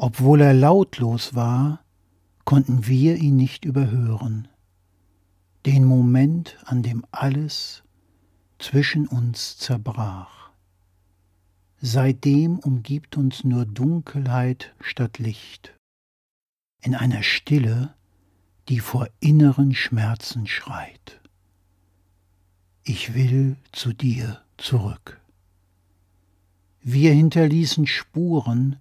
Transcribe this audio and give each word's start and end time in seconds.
Obwohl 0.00 0.40
er 0.40 0.54
lautlos 0.54 1.34
war, 1.34 1.84
konnten 2.44 2.86
wir 2.86 3.16
ihn 3.16 3.36
nicht 3.36 3.64
überhören. 3.64 4.46
Den 5.66 5.84
Moment, 5.84 6.56
an 6.64 6.84
dem 6.84 7.04
alles 7.10 7.82
zwischen 8.60 9.08
uns 9.08 9.58
zerbrach. 9.58 10.50
Seitdem 11.80 12.60
umgibt 12.60 13.16
uns 13.16 13.42
nur 13.42 13.66
Dunkelheit 13.66 14.72
statt 14.80 15.18
Licht. 15.18 15.74
In 16.80 16.94
einer 16.94 17.24
Stille, 17.24 17.92
die 18.68 18.78
vor 18.78 19.08
inneren 19.18 19.74
Schmerzen 19.74 20.46
schreit. 20.46 21.20
Ich 22.84 23.14
will 23.14 23.56
zu 23.72 23.92
dir 23.92 24.42
zurück. 24.58 25.20
Wir 26.82 27.12
hinterließen 27.12 27.88
Spuren, 27.88 28.76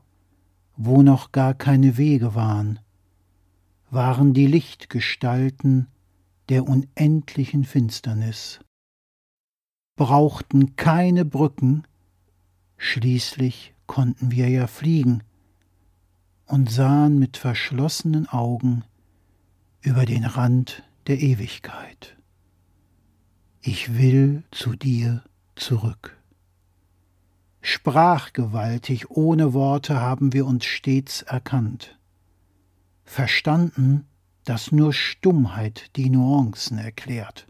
wo 0.77 1.01
noch 1.01 1.31
gar 1.31 1.55
keine 1.55 1.97
Wege 1.97 2.35
waren, 2.35 2.79
waren 3.89 4.33
die 4.33 4.47
Lichtgestalten 4.47 5.87
der 6.49 6.67
unendlichen 6.67 7.65
Finsternis, 7.65 8.59
brauchten 9.95 10.75
keine 10.75 11.25
Brücken, 11.25 11.83
schließlich 12.77 13.73
konnten 13.87 14.31
wir 14.31 14.49
ja 14.49 14.67
fliegen 14.67 15.23
und 16.45 16.69
sahen 16.69 17.17
mit 17.17 17.37
verschlossenen 17.37 18.27
Augen 18.27 18.83
über 19.81 20.05
den 20.05 20.25
Rand 20.25 20.83
der 21.07 21.19
Ewigkeit. 21.19 22.17
Ich 23.61 23.97
will 23.97 24.43
zu 24.51 24.75
dir 24.75 25.23
zurück. 25.55 26.16
Sprachgewaltig, 27.67 29.09
ohne 29.09 29.53
Worte 29.53 29.99
haben 29.99 30.31
wir 30.31 30.45
uns 30.45 30.65
stets 30.65 31.21
erkannt 31.21 31.97
verstanden, 33.07 34.05
dass 34.43 34.71
nur 34.71 34.93
Stummheit 34.93 35.95
die 35.95 36.09
Nuancen 36.09 36.77
erklärt. 36.77 37.47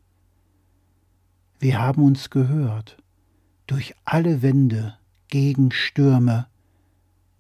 Wir 1.60 1.80
haben 1.80 2.04
uns 2.04 2.30
gehört, 2.30 2.98
durch 3.66 3.96
alle 4.06 4.42
Wände, 4.42 4.98
gegen 5.28 5.72
Stürme, 5.72 6.48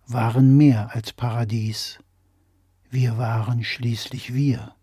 waren 0.07 0.57
mehr 0.57 0.93
als 0.93 1.13
Paradies, 1.13 1.99
wir 2.89 3.17
waren 3.17 3.63
schließlich 3.63 4.33
wir. 4.33 4.75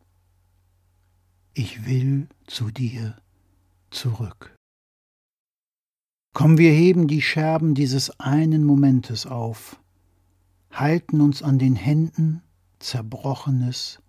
Ich 1.52 1.86
will 1.86 2.28
zu 2.46 2.70
dir 2.70 3.16
zurück. 3.90 4.53
Komm, 6.34 6.58
wir 6.58 6.72
heben 6.72 7.06
die 7.06 7.22
Scherben 7.22 7.76
dieses 7.76 8.18
einen 8.18 8.64
Momentes 8.64 9.24
auf, 9.24 9.80
halten 10.72 11.20
uns 11.20 11.44
an 11.44 11.60
den 11.60 11.76
Händen 11.76 12.42
Zerbrochenes 12.80 14.00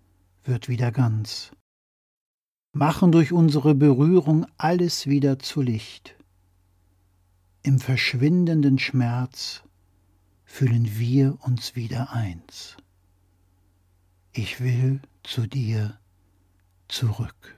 wird 0.42 0.68
wieder 0.68 0.90
ganz. 0.90 1.52
Machen 2.72 3.12
durch 3.12 3.32
unsere 3.32 3.76
Berührung 3.76 4.44
alles 4.58 5.06
wieder 5.06 5.38
zu 5.38 5.62
Licht. 5.62 6.16
Im 7.62 7.78
verschwindenden 7.78 8.80
Schmerz 8.80 9.62
fühlen 10.44 10.98
wir 10.98 11.38
uns 11.42 11.76
wieder 11.76 12.12
eins. 12.12 12.76
Ich 14.32 14.60
will 14.60 15.00
zu 15.22 15.46
dir 15.46 15.96
zurück. 16.88 17.56